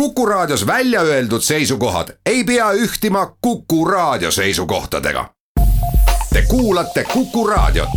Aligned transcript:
Kuku 0.00 0.26
Raadios 0.26 0.66
välja 0.66 1.00
öeldud 1.00 1.40
seisukohad 1.40 2.08
ei 2.26 2.44
pea 2.44 2.72
ühtima 2.72 3.36
Kuku 3.40 3.84
Raadio 3.84 4.30
seisukohtadega. 4.30 5.28
Te 6.32 6.42
kuulate 6.48 7.04
Kuku 7.12 7.46
Raadiot. 7.46 7.88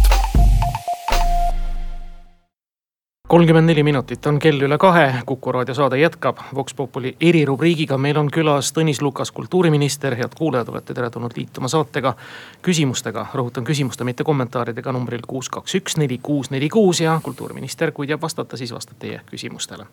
kolmkümmend 3.28 3.66
neli 3.66 3.84
minutit 3.84 4.26
on 4.26 4.40
kell 4.40 4.62
üle 4.62 4.78
kahe, 4.78 5.14
Kuku 5.26 5.52
raadio 5.52 5.74
saade 5.74 5.98
jätkab 6.00 6.38
Vox 6.56 6.74
Populi 6.76 7.18
erirubriigiga, 7.22 7.98
meil 7.98 8.18
on 8.18 8.32
külas 8.32 8.72
Tõnis 8.74 9.02
Lukas, 9.02 9.32
kultuuriminister, 9.32 10.16
head 10.16 10.34
kuulajad, 10.38 10.70
olete 10.70 10.94
teretulnud 10.94 11.36
liituma 11.36 11.68
saatega. 11.68 12.16
küsimustega, 12.62 13.28
rõhutan 13.34 13.64
küsimuste, 13.64 14.04
mitte 14.04 14.24
kommentaaridega 14.24 14.92
numbril 14.92 15.22
kuus, 15.28 15.50
kaks, 15.50 15.76
üks, 15.76 15.98
neli, 15.98 16.18
kuus, 16.18 16.50
neli, 16.50 16.70
kuus 16.70 17.02
ja 17.02 17.20
kultuuriminister, 17.24 17.92
kui 17.92 18.08
teab 18.08 18.22
vastata, 18.22 18.58
siis 18.58 18.72
vastab 18.72 18.98
teie 19.00 19.22
küsimustele 19.26 19.86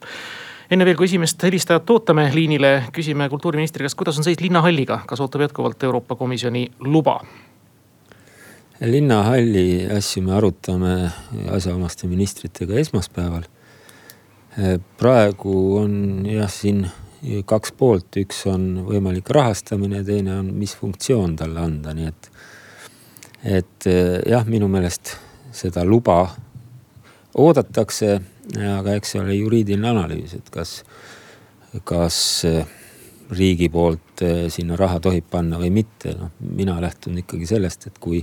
enne 0.71 0.87
veel, 0.87 0.97
kui 0.99 1.07
esimest 1.09 1.43
helistajat 1.47 1.91
ootame 1.95 2.27
liinile, 2.35 2.73
küsime 2.95 3.29
kultuuriministri 3.33 3.87
käest, 3.87 3.99
kuidas 3.99 4.19
on 4.19 4.27
seis 4.27 4.41
linnahalliga, 4.43 5.03
kas 5.07 5.23
ootab 5.23 5.47
jätkuvalt 5.47 5.83
Euroopa 5.83 6.17
Komisjoni 6.17 6.69
luba? 6.87 7.21
linnahalli 8.81 9.87
asju 9.97 10.21
me 10.23 10.35
arutame 10.37 10.95
asjaomaste 11.51 12.07
ministritega 12.07 12.77
esmaspäeval. 12.77 13.47
praegu 14.99 15.77
on 15.77 16.27
jah, 16.29 16.51
siin 16.51 16.87
kaks 17.45 17.73
poolt, 17.73 18.17
üks 18.21 18.45
on 18.51 18.85
võimalik 18.87 19.31
rahastamine, 19.33 20.05
teine 20.05 20.35
on, 20.39 20.51
mis 20.55 20.77
funktsioon 20.77 21.37
talle 21.37 21.61
anda, 21.61 21.95
nii 21.97 22.09
et. 22.09 22.31
et 23.45 23.89
jah, 24.29 24.45
minu 24.45 24.69
meelest 24.69 25.17
seda 25.57 25.85
luba 25.85 26.27
oodatakse 27.37 28.17
aga 28.55 28.97
eks 28.97 29.15
see 29.15 29.23
ole 29.23 29.37
juriidiline 29.37 29.89
analüüs, 29.91 30.37
et 30.39 30.51
kas, 30.55 30.79
kas 31.89 32.19
eh, 32.47 32.63
riigi 33.35 33.69
poolt 33.73 34.23
eh, 34.25 34.47
sinna 34.53 34.79
raha 34.79 35.01
tohib 35.03 35.27
panna 35.31 35.59
või 35.61 35.73
mitte, 35.75 36.15
noh 36.19 36.35
mina 36.41 36.79
lähtun 36.83 37.19
ikkagi 37.25 37.49
sellest, 37.49 37.89
et 37.91 37.99
kui 38.03 38.23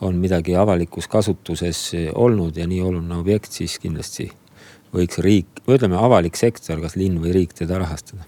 on 0.00 0.16
midagi 0.16 0.56
avalikus 0.56 1.10
kasutuses 1.12 1.82
eh, 1.98 2.08
olnud 2.14 2.56
ja 2.56 2.68
nii 2.70 2.80
oluline 2.80 3.20
objekt, 3.20 3.52
siis 3.52 3.76
kindlasti 3.82 4.30
võiks 4.94 5.20
riik, 5.22 5.62
või 5.66 5.76
ütleme, 5.76 6.00
avalik 6.00 6.38
sektor, 6.40 6.80
kas 6.82 6.96
linn 6.98 7.20
või 7.22 7.34
riik 7.36 7.52
teda 7.54 7.78
rahastada. 7.78 8.24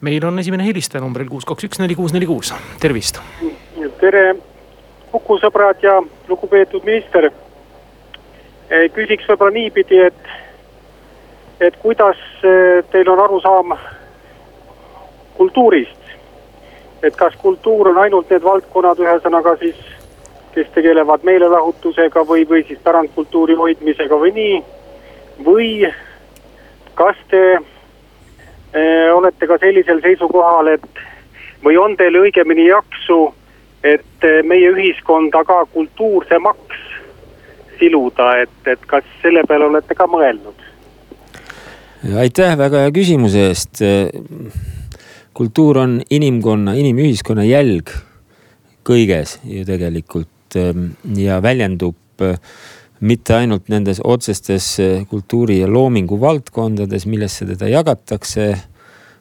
meil 0.00 0.24
on 0.24 0.38
esimene 0.38 0.66
helistaja 0.66 1.02
numbril 1.02 1.30
kuus, 1.32 1.48
kaks, 1.48 1.64
üks, 1.70 1.80
neli, 1.80 1.96
kuus, 1.98 2.12
neli, 2.12 2.28
kuus, 2.28 2.52
tervist. 2.80 3.22
tere, 4.00 4.36
Kuku 5.08 5.38
sõbrad 5.40 5.80
ja 5.80 5.94
lugupeetud 6.28 6.84
minister 6.84 7.30
küsiks 8.68 9.28
võib-olla 9.28 9.54
niipidi, 9.54 10.00
et, 10.04 10.32
et 11.60 11.76
kuidas 11.82 12.18
eh, 12.44 12.84
teil 12.92 13.08
on 13.08 13.20
arusaam 13.24 13.76
kultuurist. 15.36 15.96
et 17.02 17.16
kas 17.16 17.34
kultuur 17.38 17.88
on 17.88 17.98
ainult 18.02 18.30
need 18.30 18.42
valdkonnad, 18.42 18.98
ühesõnaga 18.98 19.54
siis, 19.60 19.76
kes 20.54 20.66
tegelevad 20.74 21.22
meelelahutusega 21.22 22.24
või, 22.26 22.42
või 22.48 22.64
siis 22.66 22.80
pärandkultuuri 22.82 23.54
hoidmisega 23.54 24.18
või 24.18 24.32
nii. 24.34 24.62
või 25.46 25.68
kas 26.94 27.16
te 27.30 27.42
äh, 27.54 29.14
olete 29.14 29.46
ka 29.46 29.58
sellisel 29.58 30.02
seisukohal, 30.02 30.74
et 30.74 31.04
või 31.64 31.78
on 31.78 31.96
teil 31.96 32.18
õigemini 32.18 32.66
jaksu, 32.66 33.32
et 33.84 34.28
meie 34.42 34.70
ühiskonda 34.74 35.44
ka 35.46 35.64
kultuursemaks 35.72 36.87
siluda, 37.78 38.32
et, 38.42 38.58
et 38.66 38.84
kas 38.86 39.06
selle 39.22 39.44
peale 39.48 39.68
olete 39.70 39.94
ka 39.94 40.08
mõelnud? 40.10 40.66
aitäh 42.18 42.52
väga 42.58 42.84
hea 42.84 42.90
küsimuse 42.94 43.48
eest. 43.50 43.80
kultuur 45.34 45.78
on 45.78 45.96
inimkonna, 46.10 46.74
inimühiskonna 46.78 47.44
jälg 47.46 47.90
kõiges 48.88 49.36
ju 49.44 49.64
tegelikult 49.68 50.56
ehm, 50.58 50.92
ja 51.18 51.38
väljendub 51.44 52.24
eh, 52.24 52.38
mitte 53.00 53.36
ainult 53.36 53.68
nendes 53.72 54.00
otsestes 54.04 54.70
eh, 54.82 55.04
kultuuri 55.10 55.60
ja 55.60 55.68
loomingu 55.70 56.18
valdkondades, 56.20 57.06
millesse 57.10 57.46
teda 57.48 57.68
jagatakse 57.70 58.50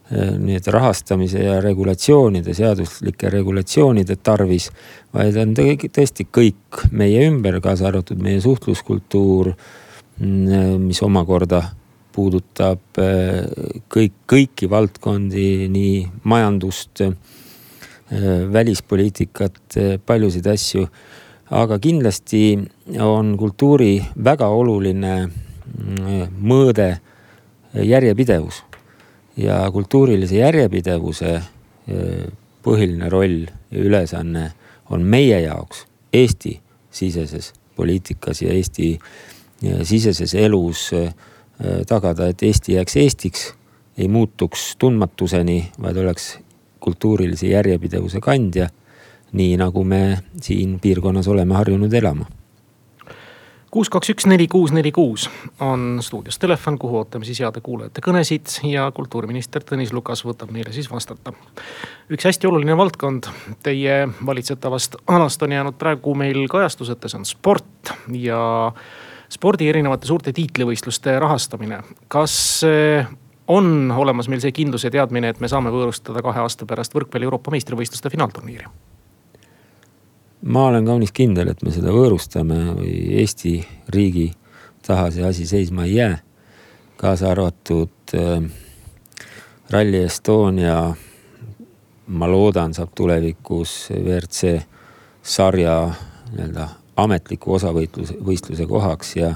Äh, 0.08 0.38
nüüd 0.40 0.64
rahastamise 0.72 1.42
ja 1.44 1.58
regulatsioonide, 1.60 2.54
seaduslike 2.56 3.28
regulatsioonide 3.28 4.16
tarvis. 4.24 4.70
vaid 5.12 5.36
on 5.36 5.52
tõesti 5.52 6.24
kõik 6.32 6.86
meie 6.96 7.26
ümber, 7.28 7.58
kaasa 7.60 7.90
arvatud 7.90 8.22
meie 8.24 8.40
suhtluskultuur, 8.40 9.52
mm, 10.20 10.86
mis 10.86 11.02
omakorda 11.04 11.60
puudutab 12.16 13.02
äh, 13.04 13.50
kõik, 13.92 14.14
kõiki 14.32 14.70
valdkondi, 14.72 15.68
nii 15.76 16.08
majandust, 16.24 17.02
äh, 17.04 17.12
välispoliitikat, 18.54 19.60
paljusid 20.06 20.48
asju. 20.48 20.88
aga 21.52 21.80
kindlasti 21.80 22.60
on 23.00 23.36
kultuuri 23.38 24.06
väga 24.16 24.48
oluline 24.48 25.28
mm, 25.28 26.32
mõõde 26.40 26.90
järjepidevus 27.76 28.67
ja 29.38 29.72
kultuurilise 29.72 30.38
järjepidevuse 30.42 31.34
eh, 31.36 32.28
põhiline 32.64 33.10
roll 33.10 33.46
ja 33.72 33.84
ülesanne 33.84 34.52
on 34.90 35.04
meie 35.04 35.42
jaoks 35.42 35.86
Eesti-siseses 36.14 37.54
poliitikas 37.76 38.42
ja 38.42 38.54
Eesti 38.54 38.98
ja 39.62 39.86
siseses 39.86 40.34
elus 40.36 40.90
eh, 40.94 41.14
tagada, 41.88 42.28
et 42.28 42.44
Eesti 42.44 42.78
jääks 42.78 42.98
Eestiks, 42.98 43.54
ei 43.98 44.08
muutuks 44.08 44.76
tundmatuseni, 44.80 45.72
vaid 45.82 45.98
oleks 45.98 46.38
kultuurilise 46.80 47.48
järjepidevuse 47.48 48.20
kandja. 48.22 48.70
nii 49.32 49.58
nagu 49.60 49.84
me 49.84 50.18
siin 50.42 50.80
piirkonnas 50.80 51.28
oleme 51.28 51.54
harjunud 51.54 51.94
elama 51.94 52.26
kuus, 53.78 53.92
kaks, 53.94 54.10
üks, 54.10 54.26
neli, 54.26 54.48
kuus, 54.50 54.72
neli, 54.74 54.90
kuus 54.92 55.28
on 55.62 56.00
stuudios 56.02 56.40
telefon, 56.42 56.80
kuhu 56.82 56.98
ootame 56.98 57.28
siis 57.28 57.44
heade 57.44 57.62
kuulajate 57.62 58.02
kõnesid 58.02 58.56
ja 58.66 58.88
kultuuriminister 58.96 59.62
Tõnis 59.62 59.92
Lukas 59.94 60.24
võtab 60.26 60.50
neile 60.56 60.74
siis 60.74 60.90
vastata. 60.90 61.34
üks 62.10 62.26
hästi 62.26 62.50
oluline 62.50 62.78
valdkond 62.78 63.30
teie 63.64 64.00
valitsetavast 64.26 64.98
alast 65.14 65.46
on 65.46 65.54
jäänud 65.54 65.78
praegu 65.78 66.16
meil 66.18 66.48
kajastuseta, 66.50 67.06
see 67.12 67.22
on 67.22 67.30
sport 67.30 67.94
ja 68.18 68.42
spordi 69.30 69.70
erinevate 69.70 70.10
suurte 70.10 70.34
tiitlivõistluste 70.34 71.20
rahastamine. 71.22 71.84
kas 72.08 72.64
eh, 72.66 73.06
on 73.48 73.92
olemas 73.92 74.26
meil 74.28 74.42
see 74.42 74.58
kindlus 74.58 74.90
ja 74.90 74.96
teadmine, 74.98 75.30
et 75.30 75.40
me 75.40 75.54
saame 75.54 75.70
võõrustada 75.70 76.26
kahe 76.26 76.48
aasta 76.48 76.66
pärast 76.66 76.98
võrkpalli 76.98 77.30
Euroopa 77.30 77.54
meistrivõistluste 77.54 78.10
finaalturniiri? 78.10 78.87
Ma 80.42 80.68
olen 80.68 80.86
kaunis 80.86 81.12
kindel, 81.12 81.50
et 81.52 81.64
me 81.66 81.72
seda 81.74 81.94
võõrustame 81.94 82.60
või 82.78 82.94
Eesti 83.22 83.58
riigi 83.94 84.32
taha 84.88 85.10
see 85.12 85.26
asi 85.28 85.48
seisma 85.48 85.86
ei 85.86 85.96
jää. 85.96 86.18
kaasa 86.98 87.32
arvatud 87.32 88.14
äh, 88.16 88.44
Rally 89.70 90.04
Estonia, 90.06 90.96
ma 92.08 92.28
loodan, 92.32 92.74
saab 92.74 92.94
tulevikus 92.96 93.90
WRC 93.92 94.62
sarja 95.22 95.76
nii-öelda 96.32 96.68
ametliku 96.98 97.54
osavõitluse, 97.54 98.16
võistluse 98.24 98.66
kohaks 98.68 99.16
ja 99.16 99.36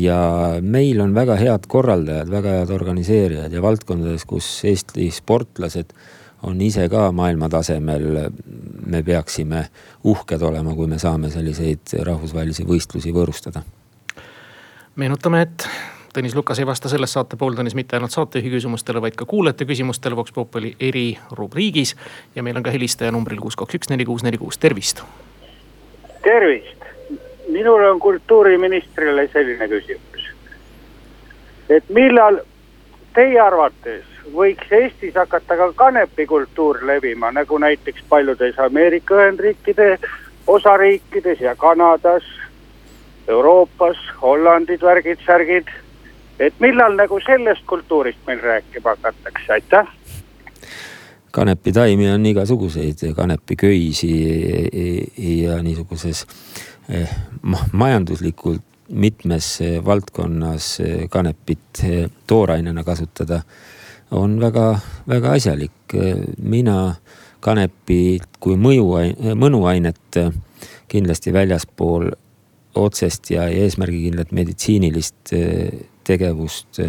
ja 0.00 0.20
meil 0.62 1.00
on 1.04 1.12
väga 1.14 1.34
head 1.36 1.66
korraldajad, 1.68 2.30
väga 2.32 2.54
head 2.60 2.70
organiseerijad 2.72 3.52
ja 3.52 3.62
valdkondades, 3.62 4.24
kus 4.24 4.46
Eesti 4.64 5.10
sportlased 5.12 5.92
on 6.48 6.60
ise 6.64 6.86
ka 6.88 7.10
maailmatasemel. 7.12 8.06
Me 8.90 9.02
peaksime 9.02 9.64
uhked 10.04 10.42
olema, 10.42 10.74
kui 10.74 10.86
me 10.90 10.98
saame 10.98 11.30
selliseid 11.30 11.96
rahvusvahelisi 12.06 12.66
võistlusi 12.66 13.14
võõrustada. 13.14 13.62
meenutame, 14.96 15.42
et 15.42 15.68
Tõnis 16.10 16.34
Lukas 16.34 16.58
ei 16.58 16.66
vasta 16.66 16.88
selles 16.90 17.12
saate 17.14 17.36
pooltunnis 17.38 17.76
mitte 17.78 17.94
ainult 17.94 18.10
saatejuhi 18.10 18.50
küsimustele, 18.50 18.98
vaid 19.02 19.14
ka 19.14 19.24
kuulajate 19.30 19.64
küsimustele 19.64 20.16
Vox 20.18 20.32
Populi 20.34 20.72
erirubriigis. 20.80 21.94
ja 22.34 22.42
meil 22.42 22.56
on 22.56 22.62
ka 22.66 22.70
helistaja 22.70 23.12
numbril 23.12 23.38
kuus, 23.38 23.56
kaks, 23.56 23.74
üks, 23.78 23.90
neli, 23.90 24.04
kuus, 24.04 24.24
neli, 24.26 24.38
kuus, 24.38 24.58
tervist. 24.58 25.04
tervist, 26.22 26.82
minul 27.48 27.84
on 27.92 28.00
kultuuriministrile 28.00 29.28
selline 29.32 29.68
küsimus. 29.68 30.26
et 31.68 31.88
millal 31.88 32.40
teie 33.14 33.40
arvates 33.40 34.09
võiks 34.34 34.72
Eestis 34.72 35.14
hakata 35.14 35.56
ka 35.56 35.72
kanepikultuur 35.76 36.80
levima, 36.86 37.32
nagu 37.32 37.58
näiteks 37.58 38.02
paljudes 38.08 38.58
Ameerika 38.58 39.14
Ühendriikide 39.14 39.98
osariikides 40.46 41.40
ja 41.40 41.56
Kanadas, 41.56 42.24
Euroopas, 43.28 43.96
Hollandid, 44.22 44.82
värgid, 44.82 45.18
särgid. 45.26 45.68
et 46.40 46.54
millal 46.58 46.94
nagu 46.96 47.18
sellest 47.20 47.66
kultuurist 47.68 48.18
meil 48.26 48.40
rääkima 48.40 48.94
hakatakse, 48.96 49.52
aitäh! 49.52 49.88
Kanepitaimi 51.30 52.10
on 52.10 52.26
igasuguseid, 52.26 53.12
kanepiköisi 53.16 54.12
ja 55.42 55.62
niisuguses 55.62 56.26
eh, 56.88 57.10
majanduslikult 57.72 58.62
mitmes 58.88 59.58
valdkonnas 59.84 60.78
kanepit 61.10 61.84
toorainena 62.26 62.84
kasutada 62.84 63.42
on 64.10 64.40
väga, 64.40 64.78
väga 65.08 65.32
asjalik. 65.32 65.72
mina 66.42 66.94
kanepit 67.40 68.38
kui 68.40 68.56
mõju, 68.56 68.86
mõnuainet 69.34 70.18
kindlasti 70.88 71.32
väljaspool 71.32 72.10
otsest 72.74 73.30
ja 73.30 73.48
eesmärgikindlat 73.48 74.32
meditsiinilist 74.32 75.32
tegevust, 76.04 76.80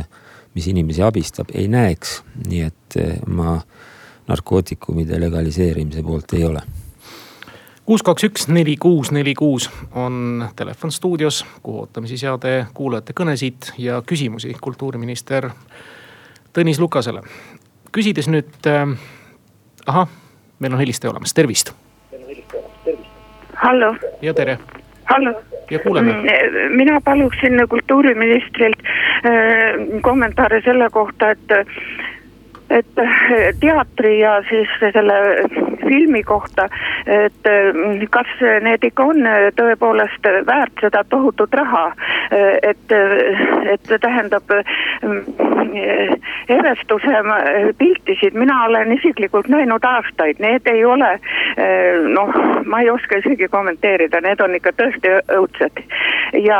mis 0.54 0.68
inimesi 0.68 1.02
abistab, 1.02 1.50
ei 1.54 1.68
näeks. 1.68 2.22
nii 2.48 2.62
et 2.62 3.00
ma 3.28 3.60
narkootikumide 4.28 5.20
legaliseerimise 5.20 6.04
poolt 6.04 6.34
ei 6.34 6.46
ole 6.46 6.62
kuus, 7.86 8.04
kaks, 8.04 8.24
üks, 8.24 8.48
neli, 8.48 8.78
kuus, 8.80 9.10
neli, 9.12 9.34
kuus 9.36 9.70
on 9.98 10.46
telefon 10.56 10.92
stuudios, 10.92 11.42
kuhu 11.64 11.82
ootame 11.84 12.08
siis 12.08 12.24
heade 12.24 12.68
kuulajate 12.74 13.16
kõnesid 13.18 13.72
ja 13.82 13.98
küsimusi 14.08 14.54
kultuuriminister 14.62 15.50
Tõnis 16.54 16.80
Lukasele. 16.80 17.22
küsides 17.96 18.28
nüüd 18.28 18.68
äh,, 18.68 18.92
ahah, 19.88 20.08
meil 20.60 20.74
on 20.74 20.80
helistaja 20.80 21.12
olemas, 21.12 21.34
tervist. 21.34 21.74
hallo. 23.56 23.96
ja 24.22 24.34
tere. 24.34 24.58
hallo. 25.06 25.34
ja 25.70 25.80
kuuleme. 25.80 26.14
Mm, 26.14 26.76
mina 26.76 27.02
paluksin 27.02 27.68
kultuuriministrilt 27.70 28.84
äh, 28.84 30.02
kommentaare 30.02 30.62
selle 30.66 30.90
kohta, 30.90 31.32
et 31.32 31.58
et 32.70 33.00
teatri 33.60 34.20
ja 34.20 34.42
siis 34.50 34.70
selle 34.80 35.14
filmi 35.92 36.24
kohta, 36.24 36.68
et 37.06 37.50
mm, 37.76 38.06
kas 38.14 38.32
need 38.64 38.84
ikka 38.88 39.08
on 39.12 39.28
tõepoolest 39.58 40.30
väärt 40.48 40.84
seda 40.84 41.04
tohutut 41.12 41.54
raha, 41.60 41.86
et, 42.72 42.96
et 43.76 43.94
tähendab 44.02 44.56
mm, 44.56 45.22
Evestuse 46.52 47.22
piltisid. 47.80 48.36
Mina 48.36 48.58
olen 48.66 48.92
isiklikult 48.92 49.48
näinud 49.52 49.84
aastaid, 49.88 50.40
need 50.44 50.68
ei 50.68 50.84
ole 50.86 51.12
noh, 52.16 52.34
ma 52.66 52.82
ei 52.82 52.90
oska 52.92 53.22
isegi 53.22 53.48
kommenteerida, 53.52 54.22
need 54.24 54.42
on 54.44 54.56
ikka 54.58 54.74
tõesti 54.80 55.14
õudsed. 55.38 55.84
Ja 56.34 56.60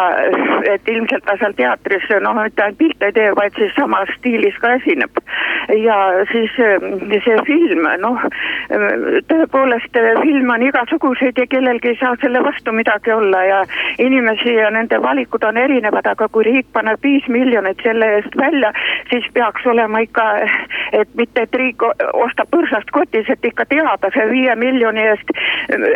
et 0.74 0.88
ilmselt 0.88 1.26
ta 1.26 1.38
seal 1.40 1.54
teatris 1.58 2.08
noh, 2.22 2.36
mitte 2.38 2.64
ainult 2.64 2.78
pilte 2.78 3.10
ei 3.10 3.16
tee, 3.16 3.30
vaid 3.36 3.56
siis 3.58 3.74
samas 3.76 4.10
stiilis 4.18 4.58
ka 4.62 4.74
esineb. 4.80 5.22
Ja 5.78 5.98
siis 6.32 6.52
see 6.58 7.38
film, 7.48 7.88
noh 8.02 8.20
tõepoolest 9.28 9.98
filme 10.22 10.54
on 10.54 10.64
igasuguseid 10.66 11.38
ja 11.38 11.48
kellelgi 11.48 11.92
ei 11.92 11.98
saa 12.00 12.16
selle 12.22 12.44
vastu 12.44 12.72
midagi 12.76 13.12
olla 13.12 13.44
ja 13.44 13.60
inimesi 14.00 14.54
ja 14.54 14.70
nende 14.72 15.02
valikud 15.02 15.44
on 15.44 15.58
erinevad, 15.58 16.08
aga 16.08 16.28
kui 16.30 16.46
riik 16.48 16.68
paneb 16.74 17.04
viis 17.04 17.28
miljonit 17.28 17.80
selle 17.84 18.08
eest 18.18 18.38
välja, 18.38 18.74
siis 19.10 19.26
peaks 19.34 19.66
olema 19.68 20.00
ikka, 20.06 20.28
et 20.92 21.10
mitte, 21.18 21.46
et 21.48 21.56
riik 21.56 21.84
ostab 22.14 22.52
põrsast 22.52 22.92
kotis, 22.92 23.30
et 23.30 23.46
ikka 23.46 23.66
teada 23.70 24.12
see 24.16 24.28
viie 24.32 24.56
miljoni 24.56 25.06
eest, 25.12 25.34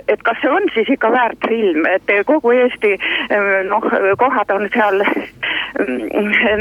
et 0.07 0.21
kas 0.23 0.39
see 0.41 0.51
on 0.51 0.69
siis 0.73 0.89
ikka 0.95 1.11
väärt 1.11 1.47
film, 1.47 1.85
et 1.89 2.15
kogu 2.25 2.51
Eesti 2.55 2.95
noh, 3.69 3.85
kohad 4.19 4.51
on 4.55 4.67
seal 4.73 5.01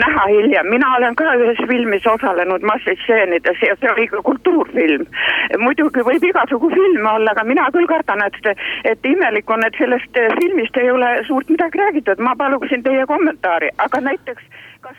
näha 0.05 0.25
hiljem, 0.31 0.71
mina 0.71 0.91
olen 0.97 1.15
ka 1.19 1.35
ühes 1.39 1.61
filmis 1.69 2.07
osalenud 2.07 2.65
massistseenides 2.67 3.63
ja 3.63 3.77
see 3.81 3.93
oli 3.93 4.09
ka 4.11 4.23
kultuurfilm. 4.27 5.07
muidugi 5.63 6.03
võib 6.09 6.27
igasugu 6.31 6.71
filme 6.75 7.09
olla, 7.11 7.31
aga 7.37 7.45
mina 7.47 7.69
küll 7.77 7.87
kardan, 7.91 8.25
et, 8.27 8.59
et 8.85 9.07
imelik 9.07 9.51
on, 9.51 9.65
et 9.67 9.79
sellest 9.79 10.21
filmist 10.41 10.77
ei 10.83 10.91
ole 10.91 11.15
suurt 11.29 11.49
midagi 11.53 11.79
räägitud, 11.79 12.19
ma 12.19 12.35
paluksin 12.37 12.83
teie 12.83 13.07
kommentaari, 13.07 13.71
aga 13.79 14.01
näiteks 14.11 14.43
kas 14.85 14.99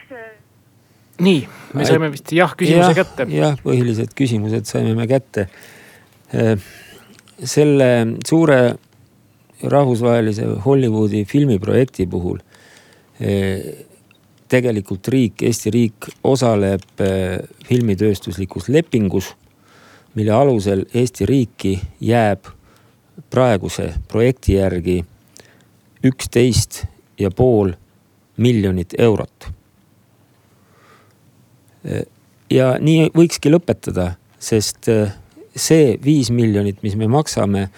nii, 1.22 1.44
me 1.74 1.86
saime 1.88 2.10
vist 2.14 2.32
jah 2.36 2.56
küsimuse 2.58 2.92
ja, 2.92 2.98
kätte. 3.04 3.28
jah, 3.32 3.60
põhilised 3.64 4.16
küsimused 4.18 4.68
saime 4.70 4.96
me 4.98 5.08
kätte. 5.08 5.48
Äh, 6.36 6.56
selle 7.36 7.90
suure 8.28 8.60
rahvusvahelise 9.72 10.46
Hollywoodi 10.66 11.26
filmiprojekti 11.26 12.08
puhul 12.08 12.40
äh, 12.40 13.86
tegelikult 14.48 15.08
riik, 15.08 15.42
Eesti 15.44 15.72
riik 15.74 16.10
osaleb 16.24 17.02
äh, 17.02 17.40
filmitööstuslikus 17.66 18.70
lepingus, 18.70 19.34
mille 20.16 20.32
alusel 20.36 20.86
Eesti 20.94 21.26
riiki 21.26 21.80
jääb 22.02 22.52
praeguse 23.32 23.94
projekti 24.12 24.60
järgi 24.60 25.00
üksteist 26.06 26.84
ja 27.20 27.32
pool 27.32 27.74
miljonit 28.38 28.94
eurot. 29.00 29.50
Äh, 31.86 32.06
ja 32.52 32.76
nii 32.80 33.10
võikski 33.16 33.50
lõpetada, 33.52 34.14
sest 34.40 34.92
see 35.56 35.96
viis 36.04 36.30
miljonit, 36.36 36.82
mis 36.84 36.96
me 37.00 37.08
maksame 37.10 37.70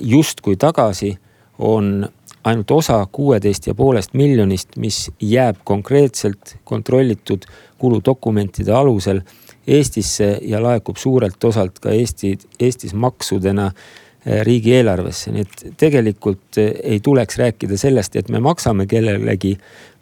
justkui 0.00 0.56
tagasi, 0.56 1.10
on 1.58 2.08
ainult 2.44 2.70
osa 2.70 3.06
kuueteist 3.12 3.66
ja 3.66 3.74
poolest 3.74 4.14
miljonist, 4.14 4.76
mis 4.76 5.10
jääb 5.20 5.56
konkreetselt 5.64 6.56
kontrollitud 6.64 7.44
kuludokumentide 7.78 8.72
alusel 8.72 9.20
Eestisse 9.66 10.38
ja 10.42 10.62
laekub 10.62 10.96
suurelt 10.96 11.44
osalt 11.44 11.78
ka 11.78 11.90
Eesti, 11.90 12.38
Eestis 12.60 12.94
maksudena 12.94 13.70
eh, 13.70 14.40
riigieelarvesse, 14.42 15.32
nii 15.34 15.44
et 15.44 15.66
tegelikult 15.78 16.58
eh, 16.58 16.72
ei 16.82 17.00
tuleks 17.00 17.38
rääkida 17.38 17.76
sellest, 17.78 18.16
et 18.16 18.28
me 18.28 18.40
maksame 18.40 18.86
kellelegi, 18.86 19.52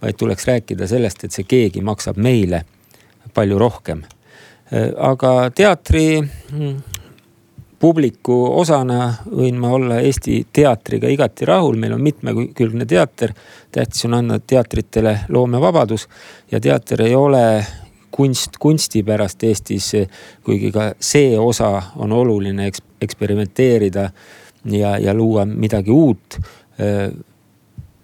vaid 0.02 0.16
tuleks 0.18 0.46
rääkida 0.46 0.86
sellest, 0.86 1.24
et 1.24 1.34
see 1.34 1.48
keegi 1.48 1.82
maksab 1.82 2.16
meile 2.16 2.62
palju 3.34 3.58
rohkem. 3.58 4.06
Aga 5.00 5.48
teatri 5.56 6.20
mm, 6.20 6.97
publiku 7.80 8.36
osana 8.60 9.12
võin 9.30 9.58
ma 9.60 9.70
olla 9.76 10.00
Eesti 10.02 10.40
teatriga 10.52 11.08
igati 11.08 11.46
rahul, 11.46 11.76
meil 11.78 11.94
on 11.94 12.02
mitmekülgne 12.02 12.86
teater. 12.86 13.32
tähtis 13.72 14.04
on 14.04 14.14
anda 14.14 14.38
teatritele 14.38 15.20
loomevabadus 15.28 16.08
ja 16.50 16.60
teater 16.60 17.02
ei 17.02 17.14
ole 17.14 17.66
kunst 18.10 18.56
kunsti 18.58 19.02
pärast 19.02 19.42
Eestis, 19.44 19.92
kuigi 20.44 20.72
ka 20.72 20.92
see 21.00 21.38
osa 21.38 21.82
on 21.96 22.12
oluline 22.12 22.66
eks, 22.66 22.82
eksperimenteerida 23.00 24.10
ja, 24.64 24.98
ja 24.98 25.14
luua 25.14 25.44
midagi 25.44 25.90
uut. 25.90 26.38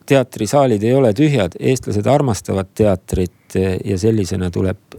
teatrisaalid 0.06 0.82
ei 0.82 0.94
ole 0.94 1.12
tühjad, 1.12 1.56
eestlased 1.58 2.06
armastavad 2.06 2.66
teatrit 2.74 3.56
ja 3.84 3.98
sellisena 3.98 4.50
tuleb 4.50 4.98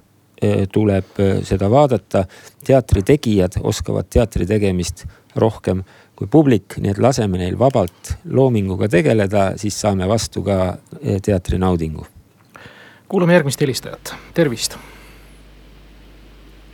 tuleb 0.72 1.20
eh, 1.20 1.38
seda 1.44 1.70
vaadata. 1.72 2.26
teatri 2.66 3.04
tegijad 3.04 3.60
oskavad 3.64 4.08
teatri 4.10 4.46
tegemist 4.46 5.06
rohkem 5.36 5.84
kui 6.16 6.28
publik, 6.32 6.78
nii 6.80 6.92
et 6.92 7.00
laseme 7.04 7.38
neil 7.38 7.58
vabalt 7.60 8.16
loominguga 8.32 8.88
tegeleda, 8.88 9.52
siis 9.60 9.80
saame 9.82 10.08
vastu 10.08 10.44
ka 10.44 10.78
eh, 11.02 11.22
teatri 11.22 11.58
naudingu. 11.58 12.06
kuulame 13.08 13.34
järgmist 13.34 13.62
helistajat, 13.62 14.16
tervist. 14.34 14.78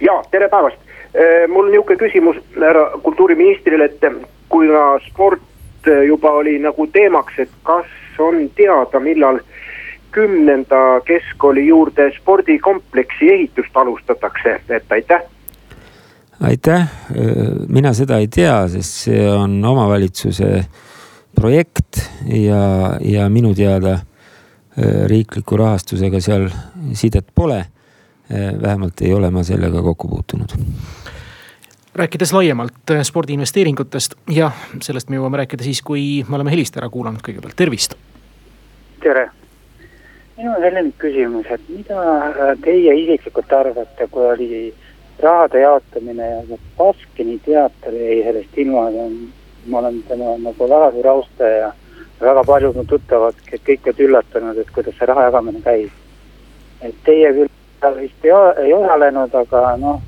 ja 0.01 0.23
tere 0.31 0.49
päevast, 0.49 0.77
mul 1.49 1.65
on 1.65 1.71
niisugune 1.71 1.97
küsimus 1.99 2.37
härra 2.55 2.89
kultuuriministrile, 3.03 3.85
et 3.85 4.05
kuna 4.49 4.99
sport 5.09 5.41
juba 6.07 6.31
oli 6.31 6.59
nagu 6.59 6.87
teemaks, 6.87 7.39
et 7.39 7.49
kas 7.63 7.89
on 8.19 8.49
teada, 8.55 8.99
millal 8.99 9.39
kümnenda 10.11 11.01
keskkooli 11.05 11.67
juurde 11.67 12.11
spordikompleksi 12.17 13.29
ehitust 13.33 13.77
alustatakse, 13.77 14.61
et 14.69 14.91
aitäh. 14.91 15.21
aitäh, 16.41 16.87
mina 17.67 17.93
seda 17.93 18.17
ei 18.17 18.27
tea, 18.27 18.67
sest 18.67 19.05
see 19.05 19.27
on 19.31 19.59
omavalitsuse 19.65 20.65
projekt 21.35 22.01
ja, 22.27 22.97
ja 23.01 23.29
minu 23.29 23.53
teada 23.55 23.93
äh, 23.93 24.03
riikliku 25.07 25.57
rahastusega 25.57 26.21
seal 26.21 26.49
sidet 26.93 27.27
pole. 27.35 27.59
Äh, 28.31 28.61
vähemalt 28.61 29.01
ei 29.01 29.13
ole 29.13 29.31
ma 29.31 29.43
sellega 29.43 29.81
kokku 29.81 30.07
puutunud 30.07 30.57
rääkides 31.95 32.31
laiemalt 32.33 32.91
äh, 32.91 33.01
spordiinvesteeringutest 33.03 34.15
ja 34.31 34.51
sellest 34.81 35.09
me 35.11 35.19
jõuame 35.19 35.41
rääkida 35.43 35.63
siis, 35.67 35.81
kui 35.83 36.23
me 36.27 36.39
oleme 36.39 36.53
helist 36.53 36.77
ära 36.79 36.89
kuulanud 36.89 37.23
kõigepealt, 37.25 37.57
tervist. 37.59 37.97
tere 39.03 39.29
minul 40.41 40.61
selline 40.61 40.91
küsimus, 40.97 41.49
et 41.53 41.67
mida 41.69 42.55
teie 42.63 42.95
isiklikult 42.97 43.53
arvate, 43.53 44.07
kui 44.11 44.25
oli 44.25 44.73
rahade 45.21 45.61
jaotamine 45.61 46.29
ja 46.29 46.57
Baskini 46.77 47.37
teater 47.45 47.93
jäi 47.93 48.23
sellest 48.25 48.57
ilma, 48.57 48.87
ma 49.65 49.79
olen 49.79 50.01
tema 50.07 50.33
nagu 50.41 50.65
alati 50.65 51.07
austaja 51.07 51.57
ja 51.57 51.71
väga 52.21 52.43
paljud 52.43 52.75
mu 52.75 52.85
tuttavad, 52.89 53.37
kõik 53.51 53.89
olid 53.91 54.03
üllatunud, 54.07 54.57
et 54.57 54.73
kuidas 54.73 54.97
see 54.97 55.09
raha 55.09 55.29
jagamine 55.29 55.61
käib. 55.61 55.91
et 56.81 56.95
teie 57.05 57.33
küll 57.33 57.97
vist 57.99 58.25
ei, 58.25 58.31
ei 58.65 58.73
osalenud, 58.73 59.35
aga 59.35 59.75
noh, 59.77 60.01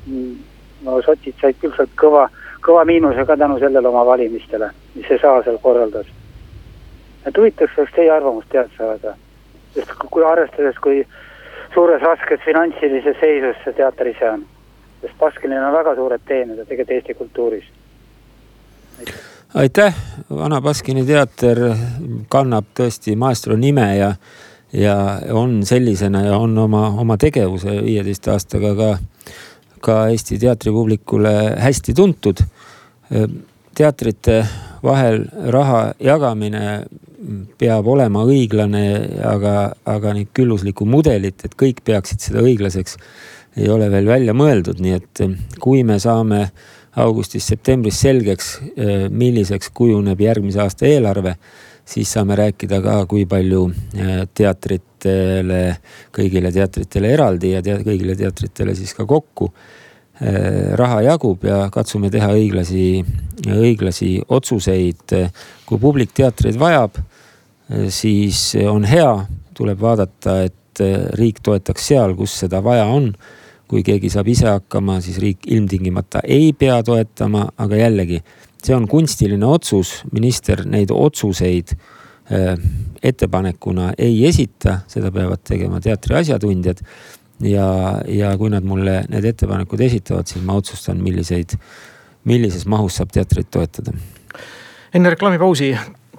no 0.82 1.02
sotsid 1.02 1.38
said 1.40 1.58
küll 1.62 1.74
sealt 1.76 1.94
kõva, 1.94 2.28
kõva 2.66 2.82
miinuse 2.84 3.24
ka 3.26 3.36
tänu 3.36 3.58
sellele 3.62 3.88
oma 3.88 4.02
valimistele, 4.06 4.70
mis 4.94 5.06
see 5.06 5.18
saal 5.22 5.44
seal 5.44 5.58
korraldas. 5.62 6.06
et 7.26 7.36
huvitaks 7.36 7.78
oleks 7.78 7.94
teie 7.94 8.10
arvamust 8.10 8.50
teada 8.50 8.68
saada 8.78 9.14
sest 9.74 9.94
kui 10.10 10.24
arvestades, 10.24 10.78
kui 10.82 11.02
suures 11.74 12.02
raskes 12.02 12.42
finantsilises 12.46 13.16
seisus 13.20 13.60
see 13.64 13.76
teater 13.76 14.10
ise 14.10 14.30
on. 14.30 14.44
sest 15.02 15.16
Baskinil 15.20 15.62
on 15.62 15.74
väga 15.74 15.94
suured 15.98 16.22
teened 16.26 16.60
tegelikult 16.68 16.90
Eesti 16.96 17.14
kultuuris. 17.14 17.64
aitäh, 19.54 19.94
Vana 20.30 20.60
Baskini 20.60 21.06
teater 21.06 21.60
kannab 22.28 22.70
tõesti 22.78 23.16
maestro 23.16 23.56
nime 23.56 23.96
ja, 23.96 24.14
ja 24.72 24.96
on 25.32 25.62
sellisena 25.66 26.22
ja 26.24 26.36
on 26.38 26.58
oma, 26.58 26.88
oma 26.88 27.16
tegevuse 27.16 27.80
viieteist 27.82 28.28
aastaga 28.28 28.74
ka, 28.74 28.90
ka 29.80 30.06
Eesti 30.08 30.38
teatripublikule 30.38 31.34
hästi 31.58 31.94
tuntud. 31.94 32.46
teatrite 33.74 34.46
vahel 34.84 35.24
raha 35.50 35.92
jagamine 36.00 36.84
peab 37.58 37.88
olema 37.88 38.24
õiglane, 38.26 38.84
aga, 39.24 39.54
aga 39.88 40.14
nüüd 40.16 40.30
külluslikku 40.36 40.86
mudelit, 40.88 41.44
et 41.46 41.56
kõik 41.58 41.82
peaksid 41.86 42.22
seda 42.28 42.42
õiglaseks, 42.44 42.98
ei 43.56 43.68
ole 43.70 43.88
veel 43.92 44.08
välja 44.08 44.34
mõeldud, 44.36 44.80
nii 44.82 44.96
et 44.96 45.22
eh, 45.24 45.36
kui 45.62 45.84
me 45.86 45.98
saame 46.02 46.48
augustis-septembris 47.00 48.00
selgeks, 48.04 48.50
eh, 48.74 49.06
milliseks 49.10 49.70
kujuneb 49.74 50.20
järgmise 50.20 50.62
aasta 50.64 50.88
eelarve, 50.90 51.36
siis 51.84 52.10
saame 52.16 52.36
rääkida 52.38 52.80
ka, 52.84 52.98
kui 53.10 53.24
palju 53.30 53.68
eh, 53.70 54.24
teatritele, 54.34 55.62
kõigile 56.14 56.52
teatritele 56.54 57.14
eraldi 57.14 57.54
ja 57.54 57.62
tea, 57.64 57.80
kõigile 57.86 58.18
teatritele 58.18 58.76
siis 58.78 58.94
ka 58.96 59.06
kokku 59.08 59.52
raha 60.78 61.00
jagub 61.02 61.42
ja 61.42 61.56
katsume 61.74 62.06
teha 62.06 62.28
õiglasi, 62.36 63.00
õiglasi 63.50 64.20
otsuseid. 64.30 65.10
kui 65.66 65.80
publik 65.82 66.12
teatreid 66.14 66.54
vajab 66.54 67.00
siis 67.88 68.52
on 68.68 68.84
hea, 68.84 69.26
tuleb 69.54 69.80
vaadata, 69.80 70.42
et 70.48 70.82
äh, 70.82 71.08
riik 71.18 71.40
toetaks 71.44 71.88
seal, 71.92 72.14
kus 72.18 72.36
seda 72.44 72.62
vaja 72.64 72.86
on. 72.90 73.14
kui 73.64 73.80
keegi 73.82 74.10
saab 74.12 74.26
ise 74.28 74.44
hakkama, 74.44 74.98
siis 75.02 75.16
riik 75.18 75.46
ilmtingimata 75.48 76.20
ei 76.30 76.50
pea 76.52 76.76
toetama, 76.84 77.46
aga 77.58 77.78
jällegi, 77.80 78.18
see 78.62 78.74
on 78.76 78.84
kunstiline 78.86 79.46
otsus, 79.48 80.02
minister 80.12 80.60
neid 80.68 80.92
otsuseid 80.92 81.72
äh, 81.72 82.60
ettepanekuna 83.02 83.94
ei 83.98 84.20
esita, 84.28 84.82
seda 84.86 85.10
peavad 85.10 85.42
tegema 85.48 85.80
teatri 85.80 86.20
asjatundjad. 86.20 86.84
ja, 87.40 87.66
ja 88.06 88.36
kui 88.38 88.52
nad 88.52 88.68
mulle 88.68 89.00
need 89.08 89.24
ettepanekud 89.32 89.80
esitavad, 89.80 90.28
siis 90.28 90.44
ma 90.44 90.60
otsustan, 90.60 91.00
milliseid, 91.02 91.56
millises 92.28 92.66
mahus 92.66 93.00
saab 93.00 93.16
teatrit 93.16 93.50
toetada. 93.50 93.96
enne 94.94 95.16
reklaamipausi 95.16 95.72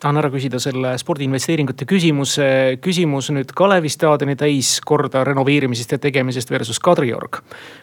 tahan 0.05 0.19
ära 0.21 0.29
küsida 0.29 0.59
selle 0.61 0.91
spordiinvesteeringute 1.01 1.87
küsimuse. 1.89 2.77
küsimus 2.81 3.31
nüüd 3.33 3.49
Kalevi 3.57 3.89
staadioni 3.89 4.35
täiskorda 4.37 5.23
renoveerimisest 5.25 5.95
ja 5.95 5.97
tegemisest 5.97 6.51
versus 6.51 6.79
Kadriorg. 6.79 7.39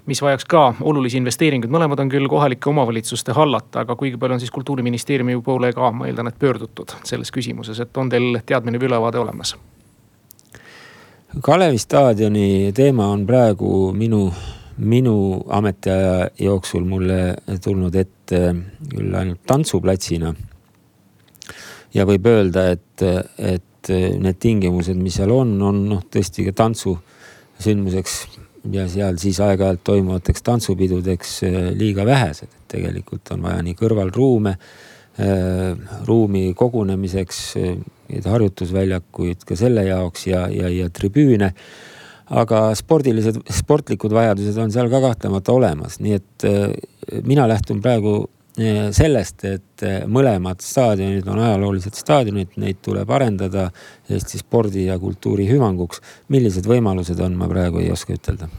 mis 0.06 0.22
vajaks 0.22 0.44
ka 0.46 0.74
olulisi 0.80 1.18
investeeringuid, 1.18 1.70
mõlemad 1.70 2.00
on 2.00 2.12
küll 2.12 2.28
kohalike 2.30 2.70
omavalitsuste 2.70 3.34
hallata, 3.34 3.82
aga 3.82 3.96
kuigi 3.96 4.16
palju 4.16 4.36
on 4.36 4.40
siis 4.40 4.54
kultuuriministeeriumi 4.54 5.40
poole 5.42 5.72
ka, 5.72 5.90
ma 5.90 6.06
eeldan, 6.06 6.30
et 6.30 6.38
pöördutud 6.38 6.94
selles 7.02 7.34
küsimuses, 7.34 7.80
et 7.82 7.96
on 7.96 8.08
teil 8.08 8.38
teadmine 8.46 8.78
või 8.78 8.92
ülevaade 8.92 9.18
olemas? 9.18 9.56
Kalevi 11.42 11.78
staadioni 11.78 12.70
teema 12.76 13.08
on 13.10 13.26
praegu 13.26 13.90
minu, 13.98 14.28
minu 14.78 15.42
ametiaja 15.48 16.30
jooksul 16.38 16.86
mulle 16.86 17.34
tulnud 17.64 17.98
ette 17.98 18.46
küll 18.94 19.14
ainult 19.18 19.42
tantsuplatsina 19.46 20.34
ja 21.94 22.06
võib 22.08 22.26
öelda, 22.26 22.70
et, 22.76 23.02
et 23.38 23.92
need 23.92 24.38
tingimused, 24.38 24.96
mis 24.96 25.18
seal 25.18 25.32
on, 25.34 25.56
on 25.62 25.82
noh, 25.90 26.02
tõesti 26.12 26.46
ka 26.46 26.54
tantsusündmuseks 26.62 28.16
ja 28.70 28.86
seal 28.90 29.18
siis 29.20 29.40
aeg-ajalt 29.42 29.82
toimuvateks 29.86 30.44
tantsupidudeks 30.46 31.36
eh, 31.48 31.58
liiga 31.78 32.06
vähesed, 32.06 32.50
et 32.50 32.74
tegelikult 32.76 33.32
on 33.34 33.42
vaja 33.46 33.62
nii 33.66 33.74
kõrvalruume 33.78 34.52
äh,, 34.54 35.96
ruumi 36.06 36.52
kogunemiseks, 36.58 37.40
eh, 37.58 38.20
harjutusväljakuid 38.26 39.46
ka 39.48 39.58
selle 39.58 39.86
jaoks 39.88 40.28
ja, 40.28 40.46
ja, 40.52 40.70
ja 40.70 40.90
tribüüne. 40.90 41.52
aga 42.32 42.70
spordilised, 42.78 43.42
sportlikud 43.52 44.12
vajadused 44.14 44.56
on 44.56 44.70
seal 44.72 44.88
ka 44.88 45.00
kahtlemata 45.02 45.52
olemas, 45.52 45.98
nii 46.00 46.14
et 46.16 46.46
äh, 46.48 46.70
mina 47.26 47.48
lähtun 47.48 47.82
praegu 47.82 48.30
sellest, 48.56 49.44
et 49.48 49.82
eh, 49.86 50.02
mõlemad 50.04 50.60
staadionid 50.60 51.28
on 51.32 51.40
ajaloolised 51.40 51.96
staadionid, 51.96 52.58
neid 52.60 52.82
tuleb 52.84 53.10
arendada 53.10 53.70
Eesti 54.12 54.42
spordi 54.42 54.86
ja 54.90 54.98
kultuuri 55.00 55.46
hüvanguks. 55.48 56.02
millised 56.28 56.68
võimalused 56.68 57.20
on, 57.24 57.36
ma 57.36 57.48
praegu 57.48 57.80
ei 57.80 57.90
oska 57.92 58.12
ütelda 58.12 58.50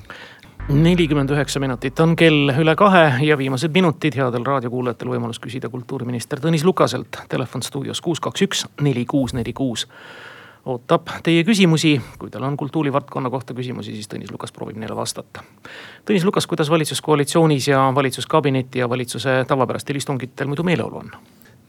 nelikümmend 0.70 1.30
üheksa 1.30 1.60
minutit 1.60 2.00
on 2.00 2.16
kell 2.16 2.54
üle 2.56 2.76
kahe 2.80 3.26
ja 3.28 3.36
viimased 3.38 3.74
minutid 3.76 4.16
headel 4.16 4.46
raadiokuulajatel 4.48 5.10
võimalus 5.12 5.42
küsida 5.44 5.68
kultuuriminister 5.70 6.40
Tõnis 6.40 6.64
Lukaselt. 6.64 7.20
Telefon 7.30 7.62
stuudios 7.62 8.00
kuus, 8.02 8.22
kaks, 8.24 8.46
üks, 8.48 8.62
neli, 8.80 9.04
kuus, 9.06 9.34
neli, 9.36 9.52
kuus 9.54 9.84
ootab 10.66 11.10
teie 11.24 11.44
küsimusi. 11.44 11.98
kui 12.20 12.32
tal 12.32 12.44
on 12.48 12.58
kultuurivaldkonna 12.58 13.30
kohta 13.30 13.54
küsimusi, 13.54 13.96
siis 13.96 14.10
Tõnis 14.12 14.32
Lukas 14.32 14.52
proovib 14.56 14.80
neile 14.80 14.96
vastata. 14.96 15.44
Tõnis 16.08 16.26
Lukas, 16.26 16.48
kuidas 16.48 16.70
valitsuskoalitsioonis 16.72 17.68
ja 17.68 17.86
valitsuskabineti 17.96 18.80
ja 18.80 18.90
valitsuse 18.90 19.44
tavapärastel 19.48 20.00
istungitel 20.00 20.48
muidu 20.48 20.64
meeleolu 20.64 21.04
on? 21.04 21.16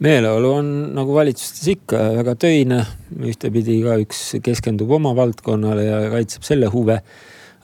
meeleolu 0.05 0.51
on 0.53 0.71
nagu 0.95 1.15
valitsustes 1.15 1.69
ikka 1.71 1.99
väga 2.17 2.35
töine, 2.35 2.81
ühtepidi 3.15 3.79
igaüks 3.79 4.41
keskendub 4.43 4.91
oma 4.91 5.15
valdkonnale 5.17 5.85
ja 5.87 6.01
kaitseb 6.11 6.43
selle 6.43 6.67
huve. 6.67 7.01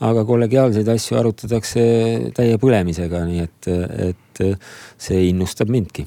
aga 0.01 0.23
kollegiaalseid 0.25 0.89
asju 0.89 1.19
arutatakse 1.19 1.83
täie 2.33 2.55
põlemisega, 2.57 3.19
nii 3.29 3.43
et, 3.45 3.67
et 4.07 4.41
see 4.97 5.27
innustab 5.29 5.69
mindki 5.69 6.07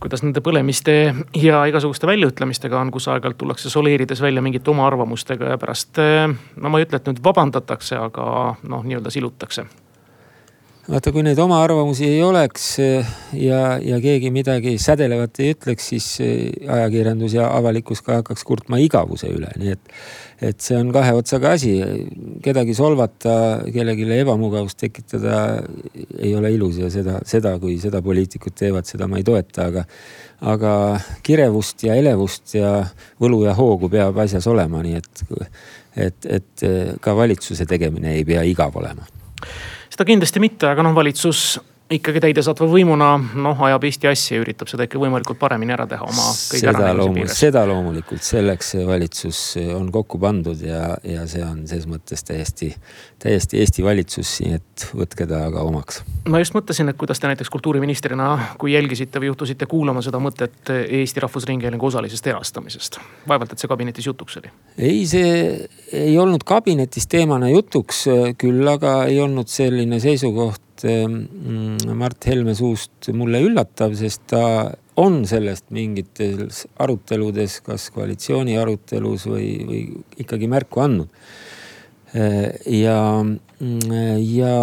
kuidas 0.00 0.24
nende 0.24 0.40
põlemiste 0.44 0.96
ja 1.36 1.60
igasuguste 1.68 2.08
väljaütlemistega 2.08 2.80
on, 2.80 2.90
kus 2.94 3.08
aeg-ajalt 3.08 3.38
tullakse 3.40 3.70
soleerides 3.70 4.22
välja 4.24 4.42
mingite 4.42 4.72
oma 4.72 4.86
arvamustega 4.88 5.52
ja 5.52 5.58
pärast. 5.60 6.00
no 6.56 6.72
ma 6.72 6.80
ei 6.80 6.88
ütle, 6.88 7.00
et 7.00 7.10
nüüd 7.10 7.22
vabandatakse, 7.24 7.98
aga 8.00 8.26
noh, 8.62 8.84
nii-öelda 8.86 9.12
silutakse 9.12 9.66
vaata, 10.90 11.12
kui 11.14 11.22
neid 11.22 11.38
oma 11.38 11.60
arvamusi 11.62 12.06
ei 12.08 12.22
oleks 12.26 12.64
eh, 12.82 13.10
ja, 13.38 13.76
ja 13.82 14.00
keegi 14.02 14.32
midagi 14.34 14.74
sädelevat 14.82 15.38
ei 15.42 15.52
ütleks, 15.54 15.90
siis 15.92 16.08
eh, 16.24 16.48
ajakirjandus 16.66 17.36
ja 17.36 17.46
avalikkus 17.54 18.02
ka 18.06 18.18
hakkaks 18.20 18.42
kurtma 18.46 18.80
igavuse 18.82 19.30
üle, 19.30 19.52
nii 19.60 19.76
et. 19.76 19.94
et 20.50 20.64
see 20.64 20.78
on 20.80 20.88
kahe 20.94 21.12
otsaga 21.12 21.52
asi, 21.58 21.74
kedagi 22.42 22.74
solvata, 22.74 23.34
kellelegi 23.68 24.08
ebamugavust 24.16 24.80
tekitada 24.80 25.60
ei 26.18 26.32
ole 26.36 26.54
ilus 26.56 26.80
ja 26.80 26.90
seda, 26.90 27.18
seda, 27.28 27.54
kui 27.62 27.76
seda 27.82 28.00
poliitikud 28.02 28.56
teevad, 28.56 28.88
seda 28.88 29.06
ma 29.06 29.20
ei 29.20 29.26
toeta, 29.26 29.68
aga. 29.70 29.86
aga 30.40 30.74
kirevust 31.22 31.84
ja 31.84 31.94
elevust 32.00 32.54
ja 32.56 32.78
võlu 33.20 33.44
ja 33.44 33.52
hoogu 33.54 33.92
peab 33.92 34.16
asjas 34.24 34.48
olema, 34.48 34.80
nii 34.82 34.96
et, 34.96 35.24
et, 36.08 36.30
et 36.40 36.70
ka 37.04 37.14
valitsuse 37.18 37.68
tegemine 37.68 38.16
ei 38.16 38.24
pea 38.24 38.46
igav 38.48 38.80
olema 38.80 39.04
seda 40.00 40.14
kindlasti 40.14 40.40
mitte, 40.40 40.64
aga 40.64 40.80
noh, 40.80 40.94
valitsus 40.96 41.58
ikkagi 41.90 42.20
täidesaatva 42.22 42.66
võimuna 42.70 43.08
noh, 43.18 43.62
ajab 43.66 43.84
Eesti 43.88 44.08
asja 44.10 44.36
ja 44.36 44.44
üritab 44.44 44.70
seda 44.70 44.86
ikka 44.86 45.00
võimalikult 45.02 45.40
paremini 45.40 45.74
ära 45.74 45.86
teha 45.90 46.06
oma 46.06 46.26
kõige 46.36 46.62
seda 46.62 46.92
loomulikult, 46.94 47.34
seda 47.34 47.64
loomulikult, 47.66 48.22
selleks 48.24 48.72
see 48.76 48.84
valitsus 48.86 49.40
on 49.74 49.88
kokku 49.94 50.20
pandud 50.22 50.62
ja, 50.62 50.94
ja 51.06 51.26
see 51.30 51.42
on 51.44 51.64
ses 51.70 51.88
mõttes 51.90 52.22
täiesti, 52.26 52.70
täiesti 53.22 53.58
Eesti 53.60 53.84
valitsus, 53.84 54.36
nii 54.44 54.60
et 54.60 54.86
võtke 54.96 55.26
ta 55.30 55.42
ka 55.52 55.66
omaks. 55.66 56.00
ma 56.30 56.42
just 56.42 56.54
mõtlesin, 56.54 56.92
et 56.92 57.00
kuidas 57.00 57.20
te 57.20 57.30
näiteks 57.30 57.50
kultuuriministrina, 57.50 58.30
kui 58.60 58.76
jälgisite 58.76 59.22
või 59.22 59.32
juhtusite 59.32 59.66
kuulama 59.70 60.04
seda 60.06 60.22
mõtet 60.22 60.70
Eesti 60.86 61.26
Rahvusringhäälingu 61.26 61.90
osalisest 61.90 62.30
erastamisest. 62.30 63.00
vaevalt, 63.28 63.52
et 63.52 63.58
see 63.58 63.70
kabinetis 63.70 64.06
jutuks 64.06 64.38
oli? 64.38 64.54
ei, 64.78 65.02
see 65.10 65.68
ei 65.92 66.18
olnud 66.18 66.46
kabinetis 66.46 67.10
teemana 67.10 67.50
jutuks, 67.50 68.06
küll 68.38 68.74
aga 68.78 69.00
ei 69.10 69.18
olnud 69.20 69.50
selline 69.50 69.98
seisukoht 70.00 70.69
Mm, 70.88 71.92
Mart 71.98 72.24
Helme 72.28 72.54
suust 72.56 73.10
mulle 73.16 73.42
üllatav, 73.44 73.94
sest 73.98 74.22
ta 74.32 74.42
on 75.00 75.22
sellest 75.28 75.68
mingites 75.74 76.64
aruteludes, 76.80 77.60
kas 77.64 77.88
koalitsiooni 77.94 78.56
arutelus 78.60 79.26
või, 79.30 79.48
või 79.68 79.82
ikkagi 80.24 80.48
märku 80.50 80.82
andnud. 80.84 81.22
ja, 82.66 82.96
ja 84.18 84.54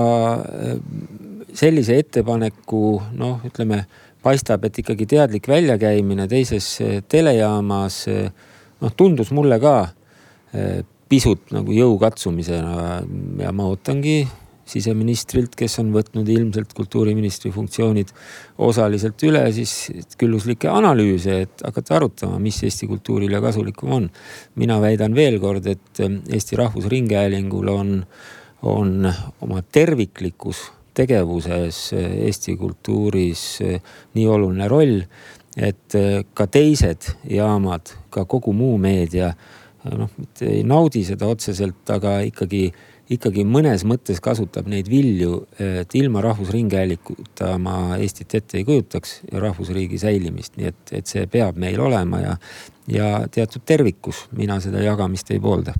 sellise 1.56 1.96
ettepaneku 2.02 2.82
noh, 3.16 3.46
ütleme 3.48 3.86
paistab, 4.24 4.66
et 4.68 4.82
ikkagi 4.84 5.08
teadlik 5.08 5.48
väljakäimine 5.48 6.28
teises 6.28 6.68
telejaamas 7.08 8.02
noh, 8.12 8.92
tundus 9.00 9.32
mulle 9.32 9.62
ka 9.64 9.78
pisut 11.08 11.54
nagu 11.56 11.72
jõu 11.72 11.96
katsumisena 12.02 13.00
ja 13.40 13.56
ma 13.56 13.70
ootangi 13.72 14.20
siseministrilt, 14.68 15.56
kes 15.58 15.78
on 15.82 15.92
võtnud 15.96 16.28
ilmselt 16.32 16.74
kultuuriministri 16.78 17.52
funktsioonid 17.56 18.12
osaliselt 18.68 19.24
üle, 19.28 19.44
siis 19.56 19.74
külluslikke 20.20 20.70
analüüse, 20.72 21.42
et 21.48 21.66
hakata 21.66 21.98
arutama, 22.00 22.40
mis 22.44 22.60
Eesti 22.68 22.90
kultuurile 22.90 23.42
kasulikum 23.44 23.94
on. 24.00 24.10
mina 24.56 24.80
väidan 24.82 25.16
veel 25.16 25.40
kord, 25.40 25.68
et 25.68 26.02
Eesti 26.02 26.60
Rahvusringhäälingul 26.60 27.68
on, 27.74 27.94
on 28.62 29.14
oma 29.42 29.62
terviklikus 29.62 30.72
tegevuses 30.98 31.94
Eesti 31.98 32.58
kultuuris 32.58 33.44
nii 34.18 34.28
oluline 34.28 34.68
roll, 34.68 35.02
et 35.58 35.96
ka 36.34 36.48
teised 36.48 37.08
jaamad, 37.30 37.94
ka 38.10 38.26
kogu 38.26 38.54
muu 38.54 38.78
meedia 38.82 39.32
noh, 39.96 40.10
mitte 40.18 40.50
ei 40.50 40.64
naudi 40.68 41.04
seda 41.08 41.30
otseselt, 41.30 41.84
aga 41.94 42.20
ikkagi 42.28 42.68
ikkagi 43.14 43.46
mõnes 43.48 43.86
mõttes 43.88 44.20
kasutab 44.24 44.68
neid 44.72 44.90
vilju, 44.92 45.42
et 45.60 45.96
ilma 45.96 46.22
Rahvusringhäälinguta 46.26 47.54
ma 47.62 47.98
Eestit 47.98 48.36
ette 48.36 48.60
ei 48.60 48.68
kujutaks 48.68 49.22
ja 49.32 49.42
rahvusriigi 49.44 50.00
säilimist, 50.02 50.58
nii 50.60 50.72
et, 50.72 50.96
et 51.02 51.08
see 51.08 51.28
peab 51.32 51.60
meil 51.62 51.80
olema 51.84 52.22
ja, 52.24 52.38
ja 52.92 53.12
teatud 53.32 53.64
tervikus, 53.66 54.26
mina 54.36 54.60
seda 54.64 54.84
jagamist 54.84 55.32
ei 55.32 55.40
poolda 55.44 55.76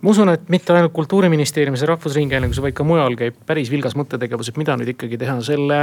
ma 0.00 0.10
usun, 0.10 0.30
et 0.32 0.48
mitte 0.48 0.72
ainult 0.72 0.92
kultuuriministeeriumis 0.96 1.82
ja 1.84 1.88
Rahvusringhäälingus, 1.90 2.60
vaid 2.62 2.74
ka 2.76 2.84
mujal 2.84 3.16
käib 3.20 3.36
päris 3.46 3.68
vilgas 3.70 3.92
mõttetegevus, 3.98 4.48
et 4.48 4.60
mida 4.60 4.76
nüüd 4.80 4.94
ikkagi 4.94 5.18
teha 5.20 5.34
selle 5.44 5.80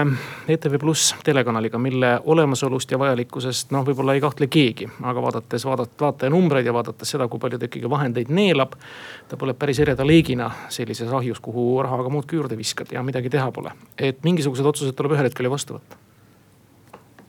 ETV 0.50 0.80
Pluss 0.82 1.14
telekanaliga, 1.26 1.78
mille 1.82 2.16
olemasolust 2.26 2.92
ja 2.92 3.00
vajalikkusest 3.02 3.76
noh, 3.76 3.86
võib-olla 3.86 4.16
ei 4.18 4.24
kahtle 4.24 4.50
keegi. 4.50 4.90
aga 5.04 5.22
vaadates 5.22 5.66
vaadat-, 5.70 5.94
vaatajanumbreid 6.02 6.66
ja 6.66 6.74
vaadates 6.74 7.14
seda, 7.14 7.28
kui 7.28 7.40
palju 7.40 7.60
ta 7.62 7.70
ikkagi 7.70 7.90
vahendeid 7.90 8.34
neelab. 8.34 8.74
ta 9.28 9.38
põleb 9.38 9.60
päris 9.60 9.80
ereda 9.86 10.08
leegina 10.08 10.50
sellises 10.70 11.14
ahjus, 11.14 11.40
kuhu 11.40 11.84
rahaga 11.84 12.10
muudkui 12.10 12.40
juurde 12.42 12.58
viskad 12.58 12.92
ja 12.92 13.04
midagi 13.04 13.30
teha 13.30 13.52
pole. 13.52 13.72
et 13.98 14.24
mingisugused 14.24 14.66
otsused 14.66 14.98
tuleb 14.98 15.14
ühel 15.14 15.30
hetkel 15.30 15.46
ju 15.46 15.54
vastu 15.54 15.78
võtta 15.78 16.02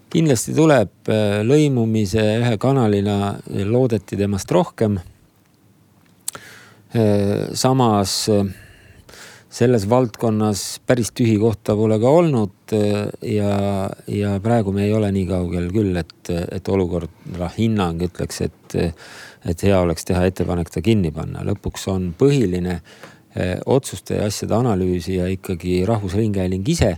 kindlasti 0.09 0.55
tuleb 0.57 1.13
äh, 1.13 1.45
lõimumise 1.45 2.25
ühe 2.41 2.57
kanalina 2.57 3.37
loodeti 3.69 4.17
temast 4.17 4.51
rohkem 4.51 4.97
samas 7.53 8.29
äh, 8.33 8.45
selles 9.51 9.85
valdkonnas 9.91 10.81
päris 10.87 11.11
tühi 11.17 11.37
kohta 11.41 11.75
pole 11.77 11.99
ka 12.01 12.13
olnud 12.21 12.73
äh, 12.73 13.09
ja, 13.35 13.89
ja 14.07 14.39
praegu 14.41 14.73
me 14.73 14.87
ei 14.87 14.95
ole 14.97 15.11
nii 15.13 15.27
kaugel 15.29 15.69
küll, 15.73 15.97
et, 16.01 16.31
et 16.53 16.69
olukord, 16.69 17.13
hinnang 17.59 18.01
ütleks, 18.09 18.41
et, 18.47 18.79
et 19.45 19.67
hea 19.67 19.81
oleks 19.81 20.09
teha 20.09 20.25
ettepanek 20.29 20.73
ta 20.73 20.85
kinni 20.85 21.13
panna. 21.13 21.45
lõpuks 21.49 21.89
on 21.93 22.13
põhiline 22.19 22.81
otsuste 23.69 24.17
ja 24.17 24.25
asjade 24.27 24.55
analüüsija 24.57 25.29
ikkagi 25.31 25.85
Rahvusringhääling 25.87 26.65
ise 26.69 26.97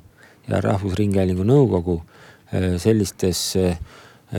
ja 0.48 0.60
Rahvusringhäälingu 0.64 1.44
nõukogu 1.44 1.98
sellistes 2.80 3.42
äh, 3.58 3.76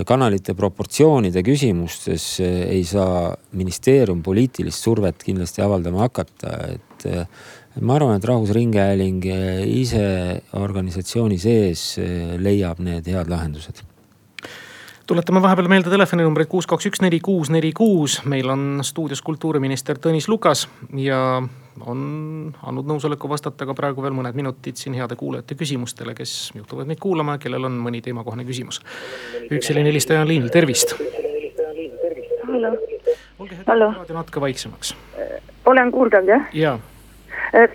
kanalite 0.07 0.55
proportsioonide 0.55 1.43
küsimustes 1.43 2.25
eh, 2.43 2.63
ei 2.77 2.83
saa 2.87 3.31
ministeerium 3.57 4.21
poliitilist 4.23 4.87
survet 4.87 5.23
kindlasti 5.25 5.63
avaldama 5.63 6.05
hakata, 6.05 6.55
et 6.77 7.07
eh, 7.11 7.25
ma 7.81 7.97
arvan, 7.97 8.15
et 8.15 8.27
Rahvusringhääling 8.27 9.27
eh, 9.27 9.63
ise 9.67 10.03
organisatsiooni 10.57 11.39
sees 11.41 11.95
leiab 12.39 12.79
need 12.83 13.07
head 13.11 13.31
lahendused 13.31 13.83
tuletame 15.11 15.41
vahepeal 15.43 15.67
meelde 15.67 15.91
telefoninumbreid 15.91 16.47
kuus, 16.47 16.67
kaks, 16.69 16.87
üks, 16.87 17.01
neli, 17.03 17.19
kuus, 17.19 17.49
neli, 17.51 17.73
kuus. 17.75 18.21
meil 18.31 18.47
on 18.53 18.79
stuudios 18.87 19.19
kultuuriminister 19.27 19.99
Tõnis 19.99 20.29
Lukas 20.31 20.69
ja 20.95 21.41
on 21.85 22.53
andnud 22.63 22.89
nõusoleku 22.91 23.29
vastata 23.29 23.65
ka 23.65 23.75
praegu 23.77 24.03
veel 24.03 24.15
mõned 24.17 24.35
minutid 24.37 24.75
siin 24.79 24.97
heade 24.97 25.15
kuulajate 25.15 25.55
küsimustele, 25.55 26.15
kes 26.17 26.51
juhtuvad 26.55 26.89
meid 26.89 26.99
kuulama 26.99 27.37
kellel 27.41 27.69
on 27.69 27.79
mõni 27.79 28.03
teemakohane 28.03 28.45
küsimus. 28.47 28.81
üks 29.49 29.67
selline 29.67 29.89
helistaja 29.89 30.21
on 30.21 30.27
liinil, 30.27 30.49
tervist. 30.49 30.95
olge 33.39 33.55
hetk 33.57 33.67
raadio 33.67 34.15
natuke 34.15 34.41
vaiksemaks. 34.41 34.95
olen 35.65 35.91
kuuldav 35.91 36.27
jah? 36.27 36.49
jaa 36.53 36.79
Äh, 37.53 37.67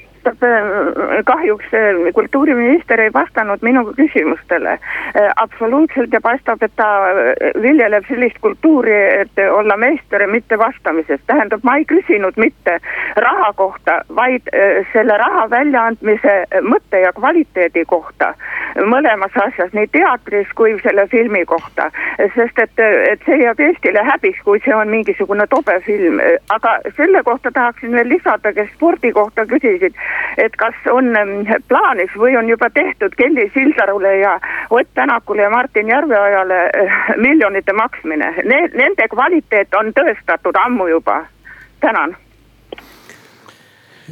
kahjuks 1.25 1.65
äh, 1.75 2.13
kultuuriminister 2.15 3.01
ei 3.01 3.13
vastanud 3.13 3.63
minu 3.63 3.85
küsimustele 3.97 4.73
äh, 4.73 4.81
absoluutselt 5.37 6.13
ja 6.13 6.21
paistab, 6.21 6.63
et 6.63 6.73
ta 6.77 6.89
viljeleb 7.63 8.05
sellist 8.09 8.39
kultuuri, 8.41 8.97
et 9.21 9.39
olla 9.51 9.77
meister, 9.77 10.27
mitte 10.27 10.59
vastamises. 10.59 11.21
tähendab, 11.27 11.61
ma 11.63 11.77
ei 11.77 11.85
küsinud 11.85 12.37
mitte 12.37 12.79
raha 13.17 13.53
kohta, 13.53 14.01
vaid 14.17 14.49
selle 14.93 15.17
raha 15.19 15.51
väljaandmise 15.51 16.35
mõtte 16.63 17.01
ja 17.01 17.13
kvaliteedi 17.13 17.85
kohta. 17.85 18.35
mõlemas 18.77 19.33
asjas, 19.41 19.73
nii 19.73 19.87
teatris 19.93 20.49
kui 20.55 20.75
selle 20.83 21.07
filmi 21.09 21.45
kohta, 21.45 21.91
sest 22.35 22.59
et, 22.59 22.83
et 23.11 23.23
see 23.25 23.39
jääb 23.41 23.61
Eestile 23.61 24.03
häbiks, 24.05 24.43
kui 24.45 24.61
see 24.65 24.75
on 24.75 24.89
mingisugune 24.93 25.47
tobe 25.47 25.79
film, 25.87 26.21
aga 26.53 26.77
selle 26.97 27.23
kohta 27.25 27.51
tahaksin 27.53 27.97
veel 27.97 28.09
lisada, 28.09 28.53
kes 28.53 28.69
spordi 28.75 29.13
kohta 29.17 29.47
küsisid 29.49 29.97
et 30.37 30.57
kas 30.57 30.75
on 30.93 31.17
ähm, 31.17 31.47
plaanis 31.69 32.13
või 32.17 32.37
on 32.39 32.49
juba 32.49 32.71
tehtud 32.71 33.15
Kelly 33.17 33.49
Sildarule 33.55 34.17
ja 34.19 34.37
Ott 34.71 34.89
Tänakule 34.95 35.43
ja 35.43 35.51
Martin 35.51 35.89
Järveojale 35.89 36.61
äh, 36.67 37.01
miljonite 37.17 37.73
maksmine 37.73 38.35
ne,. 38.45 38.61
Nende 38.75 39.09
kvaliteet 39.09 39.75
on 39.75 39.93
tõestatud 39.97 40.57
ammu 40.65 40.89
juba. 40.89 41.25
tänan 41.81 42.17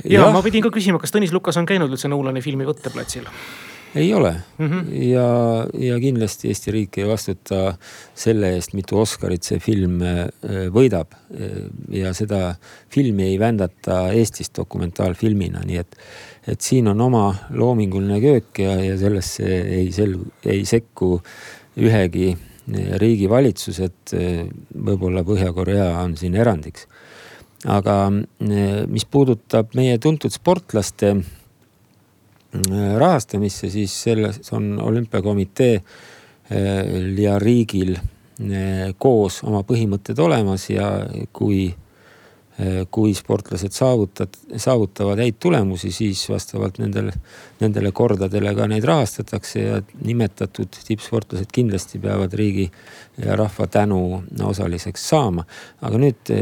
ja, 0.04 0.20
ja 0.20 0.30
ma 0.32 0.42
pidin 0.42 0.62
ka 0.62 0.70
küsima, 0.70 0.98
kas 0.98 1.14
Tõnis 1.14 1.32
Lukas 1.32 1.56
on 1.56 1.66
käinud 1.66 1.90
üldse 1.90 2.08
Nolani 2.08 2.42
filmi 2.42 2.66
võtteplatsil? 2.66 3.28
Ei 3.94 4.14
ole 4.14 4.32
mm 4.58 4.66
-hmm. 4.66 5.02
ja, 5.02 5.28
ja 5.78 6.00
kindlasti 6.00 6.48
Eesti 6.48 6.70
riik 6.70 6.98
ei 6.98 7.08
vastuta 7.08 7.76
selle 8.14 8.54
eest, 8.54 8.72
mitu 8.74 8.98
Oscarit 8.98 9.42
see 9.42 9.58
film 9.58 10.02
äh, 10.02 10.26
võidab. 10.74 11.14
ja 11.90 12.14
seda 12.14 12.54
filmi 12.88 13.22
ei 13.22 13.38
vändata 13.38 14.12
Eestis 14.12 14.50
dokumentaalfilmina, 14.56 15.60
nii 15.66 15.76
et, 15.76 15.96
et 16.48 16.60
siin 16.60 16.88
on 16.88 17.00
oma 17.00 17.34
loominguline 17.50 18.20
köök 18.20 18.58
ja, 18.58 18.74
ja 18.84 18.98
sellesse 18.98 19.44
ei 19.62 19.92
sel-, 19.92 20.20
ei 20.46 20.64
sekku 20.64 21.20
ühegi 21.76 22.34
äh, 22.34 22.98
riigi 22.98 23.30
valitsus, 23.30 23.80
et 23.80 24.14
äh, 24.14 24.44
võib-olla 24.74 25.24
Põhja-Korea 25.24 25.90
on 26.02 26.16
siin 26.16 26.34
erandiks. 26.34 26.86
aga 27.64 28.12
mis 28.88 29.04
puudutab 29.08 29.70
meie 29.74 29.98
tuntud 29.98 30.30
sportlaste 30.30 31.14
Äh, 31.16 31.43
rahastamisse, 32.98 33.70
siis 33.70 34.02
selles 34.02 34.52
on 34.52 34.80
olümpiakomitee 34.82 35.74
äh, 35.74 35.84
ja 37.18 37.38
riigil 37.38 37.96
äh, 37.96 38.92
koos 38.98 39.42
oma 39.44 39.64
põhimõtted 39.66 40.20
olemas 40.22 40.68
ja 40.70 40.90
kui, 41.32 41.72
kui 42.94 43.10
sportlased 43.18 43.74
saavutad, 43.74 44.36
saavutavad 44.62 45.18
häid 45.18 45.40
tulemusi, 45.42 45.88
siis 45.90 46.20
vastavalt 46.30 46.76
nendele, 46.78 47.10
nendele 47.58 47.90
kordadele 47.90 48.52
ka 48.54 48.68
neid 48.70 48.86
rahastatakse 48.86 49.64
ja 49.64 49.80
nimetatud 50.06 50.78
tippsportlased 50.86 51.50
kindlasti 51.50 51.98
peavad 51.98 52.38
riigi 52.38 52.68
ja 53.18 53.34
rahva 53.36 53.66
tänu 53.66 54.22
osaliseks 54.46 55.08
saama. 55.10 55.42
aga 55.82 55.98
nüüd 55.98 56.34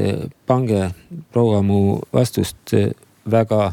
pange 0.47 0.91
proua 1.33 1.63
mu 1.65 1.81
vastust 2.13 2.77
väga 3.25 3.73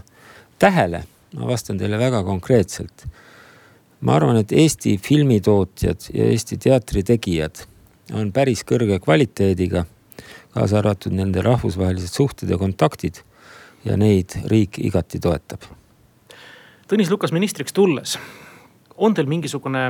tähele 0.59 1.03
ma 1.37 1.47
vastan 1.49 1.77
teile 1.77 1.99
väga 1.99 2.23
konkreetselt. 2.23 3.05
ma 4.01 4.15
arvan, 4.15 4.37
et 4.39 4.51
Eesti 4.51 4.97
filmitootjad 4.97 6.09
ja 6.13 6.29
Eesti 6.31 6.57
teatritegijad 6.57 7.65
on 8.15 8.31
päris 8.31 8.63
kõrge 8.63 8.99
kvaliteediga, 9.03 9.83
kaasa 10.55 10.79
arvatud 10.79 11.13
nende 11.13 11.43
rahvusvahelised 11.45 12.15
suhted 12.15 12.49
ja 12.49 12.57
kontaktid. 12.57 13.23
ja 13.85 13.95
neid 13.97 14.33
riik 14.51 14.75
igati 14.83 15.19
toetab. 15.23 15.63
Tõnis 16.87 17.09
Lukas 17.09 17.31
ministriks 17.31 17.71
tulles, 17.73 18.17
on 18.97 19.13
teil 19.13 19.27
mingisugune 19.27 19.83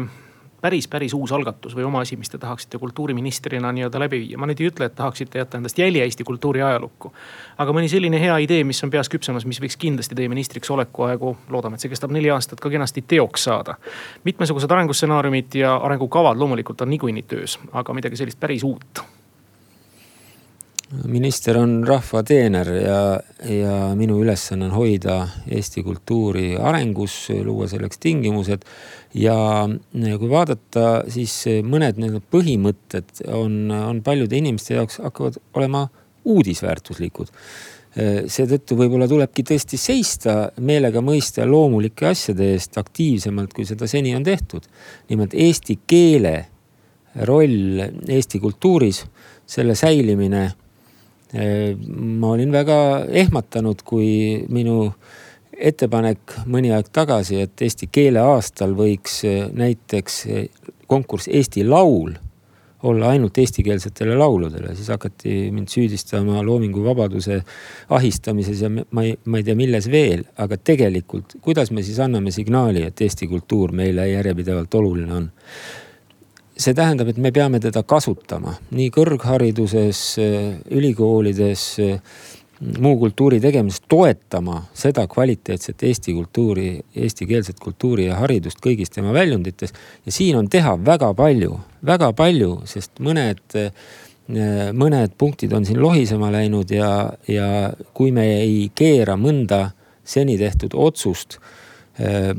päris, 0.61 0.87
päris 0.87 1.13
uus 1.13 1.31
algatus 1.31 1.75
või 1.75 1.85
oma 1.87 2.01
asi, 2.05 2.17
mis 2.17 2.29
te 2.29 2.37
tahaksite 2.37 2.77
kultuuriministrina 2.77 3.71
nii-öelda 3.71 3.99
läbi 3.99 4.19
viia. 4.19 4.37
ma 4.37 4.47
nüüd 4.49 4.61
ei 4.61 4.69
ütle, 4.71 4.89
et 4.89 4.95
tahaksite 4.95 5.39
jätta 5.39 5.57
endast 5.57 5.77
jälje 5.77 6.03
Eesti 6.03 6.23
kultuuri 6.23 6.61
ajalukku. 6.61 7.13
aga 7.57 7.75
mõni 7.75 7.89
selline 7.89 8.19
hea 8.21 8.37
idee, 8.37 8.63
mis 8.63 8.83
on 8.83 8.89
peas 8.89 9.09
küpsemas, 9.09 9.45
mis 9.45 9.61
võiks 9.61 9.77
kindlasti 9.77 10.15
teie 10.15 10.29
ministriks 10.29 10.71
oleku 10.71 11.03
aegu, 11.09 11.37
loodame, 11.49 11.75
et 11.75 11.85
see 11.85 11.93
kestab 11.93 12.11
neli 12.11 12.29
aastat, 12.29 12.59
ka 12.59 12.69
kenasti 12.69 13.03
teoks 13.07 13.43
saada. 13.43 13.75
mitmesugused 14.23 14.71
arengustsenaariumid 14.71 15.55
ja 15.55 15.75
arengukavad 15.77 16.37
loomulikult 16.37 16.81
on 16.81 16.89
niikuinii 16.89 17.23
töös, 17.23 17.59
aga 17.71 17.93
midagi 17.93 18.15
sellist 18.15 18.39
päris 18.39 18.63
uut 18.63 19.03
minister 21.05 21.57
on 21.59 21.83
rahva 21.85 22.23
teener 22.25 22.69
ja, 22.81 22.99
ja 23.45 23.75
minu 23.97 24.19
ülesanne 24.23 24.69
on 24.69 24.73
hoida 24.73 25.19
Eesti 25.51 25.83
kultuuri 25.85 26.55
arengus, 26.57 27.15
luua 27.45 27.67
selleks 27.69 28.01
tingimused. 28.01 28.65
ja 29.13 29.35
kui 29.93 30.29
vaadata, 30.29 31.03
siis 31.09 31.33
mõned 31.65 32.01
need 32.01 32.19
põhimõtted 32.33 33.25
on, 33.33 33.71
on 33.71 34.01
paljude 34.05 34.37
inimeste 34.37 34.77
jaoks 34.77 34.99
hakkavad 35.03 35.39
olema 35.53 35.87
uudisväärtuslikud. 36.25 37.29
seetõttu 38.29 38.77
võib-olla 38.77 39.07
tulebki 39.09 39.43
tõesti 39.43 39.77
seista 39.77 40.51
meelega 40.61 41.01
mõista 41.01 41.45
loomulike 41.45 42.05
asjade 42.05 42.53
eest 42.53 42.77
aktiivsemalt, 42.77 43.53
kui 43.53 43.65
seda 43.65 43.87
seni 43.87 44.15
on 44.15 44.23
tehtud. 44.23 44.65
nimelt 45.09 45.33
eesti 45.33 45.79
keele 45.87 46.47
roll 47.25 47.81
Eesti 48.07 48.39
kultuuris, 48.39 49.03
selle 49.49 49.75
säilimine. 49.75 50.51
Ma 51.33 52.31
olin 52.33 52.51
väga 52.51 52.77
ehmatanud, 53.21 53.83
kui 53.85 54.45
minu 54.49 54.93
ettepanek 55.59 56.39
mõni 56.49 56.71
aeg 56.73 56.87
tagasi, 56.95 57.43
et 57.43 57.61
eesti 57.61 57.89
keele 57.91 58.23
aastal 58.23 58.73
võiks 58.77 59.21
näiteks 59.53 60.23
konkurss 60.89 61.29
Eesti 61.29 61.65
Laul 61.67 62.15
olla 62.83 63.09
ainult 63.11 63.37
eestikeelsetele 63.37 64.15
lauludele, 64.15 64.71
siis 64.75 64.87
hakati 64.93 65.49
mind 65.51 65.67
süüdistama 65.71 66.39
loominguvabaduse 66.47 67.41
ahistamises 67.95 68.61
ja 68.63 68.69
ma 68.71 69.03
ei, 69.03 69.17
ma 69.25 69.39
ei 69.41 69.47
tea, 69.47 69.55
milles 69.59 69.89
veel, 69.91 70.23
aga 70.39 70.57
tegelikult, 70.57 71.35
kuidas 71.43 71.73
me 71.75 71.83
siis 71.83 71.99
anname 72.03 72.31
signaali, 72.31 72.85
et 72.87 73.03
eesti 73.03 73.27
kultuur 73.27 73.75
meile 73.75 74.07
järjepidevalt 74.13 74.79
oluline 74.79 75.15
on? 75.17 75.27
See 76.59 76.75
tähendab, 76.75 77.07
et 77.07 77.17
me 77.17 77.31
peame 77.31 77.61
teda 77.63 77.83
kasutama 77.87 78.57
nii 78.75 78.89
kõrghariduses, 78.95 80.01
ülikoolides 80.75 81.63
muu 82.59 82.97
kultuuri 82.99 83.39
tegemises 83.39 83.81
toetama 83.87 84.65
seda 84.75 85.05
kvaliteetset 85.07 85.83
eesti 85.87 86.13
kultuuri, 86.13 86.67
eestikeelset 86.95 87.59
kultuuri 87.63 88.09
ja 88.09 88.19
haridust 88.19 88.59
kõigis 88.63 88.91
tema 88.91 89.13
väljundites. 89.15 89.73
ja 90.05 90.11
siin 90.11 90.35
on 90.35 90.49
teha 90.49 90.75
väga 90.85 91.13
palju, 91.13 91.59
väga 91.85 92.11
palju, 92.13 92.51
sest 92.65 92.99
mõned, 92.99 93.39
mõned 94.75 95.15
punktid 95.17 95.53
on 95.53 95.65
siin 95.65 95.79
lohisema 95.81 96.31
läinud 96.31 96.71
ja, 96.71 97.13
ja 97.27 97.71
kui 97.93 98.11
me 98.11 98.27
ei 98.41 98.71
keera 98.75 99.15
mõnda 99.15 99.69
seni 100.03 100.37
tehtud 100.37 100.75
otsust 100.75 101.39
äh, 101.99 102.35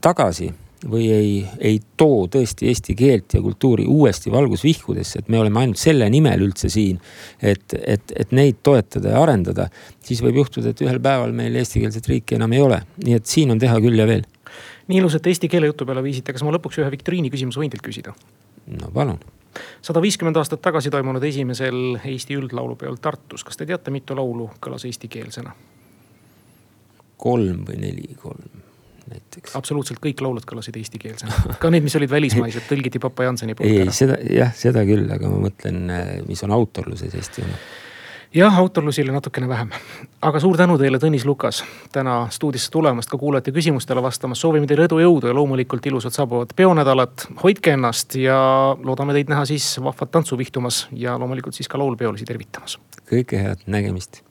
tagasi 0.00 0.52
või 0.86 1.08
ei, 1.10 1.30
ei 1.58 1.80
too 1.96 2.26
tõesti 2.30 2.68
eesti 2.70 2.94
keelt 2.98 3.34
ja 3.34 3.42
kultuuri 3.42 3.86
uuesti 3.88 4.30
valgusvihkudesse, 4.32 5.22
et 5.22 5.30
me 5.32 5.40
oleme 5.40 5.62
ainult 5.62 5.80
selle 5.80 6.08
nimel 6.10 6.44
üldse 6.46 6.70
siin, 6.72 7.00
et, 7.42 7.74
et, 7.80 8.12
et 8.16 8.34
neid 8.36 8.60
toetada 8.62 9.14
ja 9.14 9.22
arendada, 9.22 9.68
siis 10.04 10.22
võib 10.24 10.42
juhtuda, 10.42 10.72
et 10.72 10.82
ühel 10.84 11.00
päeval 11.02 11.34
meil 11.36 11.56
eestikeelset 11.58 12.06
riiki 12.08 12.38
enam 12.38 12.54
ei 12.54 12.62
ole. 12.62 12.82
nii 13.04 13.16
et 13.18 13.26
siin 13.26 13.50
on 13.54 13.58
teha 13.58 13.80
küll 13.84 13.98
ja 13.98 14.06
veel. 14.06 14.26
nii 14.88 15.00
ilusat 15.02 15.26
eesti 15.26 15.48
keele 15.48 15.72
jutu 15.72 15.86
peale 15.86 16.02
viisite, 16.04 16.32
kas 16.32 16.46
ma 16.46 16.54
lõpuks 16.54 16.78
ühe 16.82 16.90
viktoriini 16.94 17.32
küsimuse 17.34 17.60
võin 17.60 17.74
teilt 17.74 17.84
küsida? 17.84 18.14
no 18.78 18.92
palun 18.94 19.18
sada 19.82 20.02
viiskümmend 20.02 20.36
aastat 20.38 20.62
tagasi 20.62 20.92
toimunud 20.94 21.24
esimesel 21.24 21.98
Eesti 22.04 22.36
üldlaulupeol 22.38 23.00
Tartus, 23.02 23.42
kas 23.44 23.58
te 23.58 23.66
teate, 23.66 23.90
mitu 23.90 24.16
laulu 24.16 24.50
kõlas 24.62 24.86
eestikeelsena? 24.86 25.54
kolm 27.18 27.64
või 27.66 27.80
neli, 27.82 28.14
kolm 28.22 28.67
näiteks. 29.10 29.56
absoluutselt 29.58 30.00
kõik 30.04 30.22
laulud 30.24 30.46
kõlasid 30.48 30.78
eestikeelsena, 30.80 31.58
ka 31.62 31.72
need, 31.74 31.86
mis 31.86 31.96
olid 31.98 32.12
välismaised, 32.12 32.68
tõlgiti 32.70 33.02
Papa 33.02 33.28
Janseni 33.28 33.58
poolt 33.58 33.70
ei, 33.70 33.82
ära. 33.86 33.94
seda 33.94 34.20
jah, 34.30 34.54
seda 34.56 34.86
küll, 34.88 35.08
aga 35.14 35.32
ma 35.32 35.42
mõtlen, 35.48 35.84
mis 36.28 36.42
on 36.46 36.56
autorluses 36.56 37.14
Eesti 37.18 37.46
oma 37.46 37.60
jah, 38.34 38.58
autorlusi 38.58 39.02
oli 39.02 39.12
natukene 39.12 39.48
vähem. 39.48 39.70
aga 40.22 40.40
suur 40.40 40.56
tänu 40.56 40.78
teile, 40.78 40.98
Tõnis 40.98 41.24
Lukas, 41.24 41.62
täna 41.92 42.26
stuudiosse 42.30 42.70
tulemast, 42.70 43.10
ka 43.10 43.18
kuulajate 43.18 43.52
küsimustele 43.52 44.02
vastamast. 44.02 44.40
soovime 44.40 44.66
teile 44.66 44.84
edu, 44.84 44.98
jõudu 44.98 45.26
ja 45.26 45.34
loomulikult 45.34 45.86
ilusat 45.86 46.12
saabuvat 46.12 46.52
peonädalat. 46.56 47.26
hoidke 47.42 47.72
ennast 47.72 48.14
ja 48.14 48.38
loodame 48.84 49.12
teid 49.12 49.28
näha 49.28 49.44
siis 49.44 49.80
vahvat 49.84 50.10
tantsu 50.10 50.38
vihtumas 50.38 50.86
ja 50.92 51.18
loomulikult 51.18 51.54
siis 51.54 51.68
ka 51.68 51.78
laulpeolisi 51.78 52.24
tervitamas. 52.24 52.78
kõike 53.10 53.42
head, 53.42 53.64
nägemist 53.66 54.22